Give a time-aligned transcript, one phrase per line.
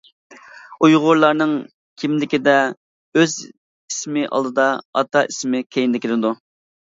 [0.85, 1.51] ئۇيغۇرلارنىڭ
[2.03, 2.55] كىملىكىدە
[3.21, 3.35] ئۆز
[3.93, 4.67] ئىسمى ئالدىدا
[5.03, 6.35] ئاتا ئىسمى كەينىدە كېلىدۇ.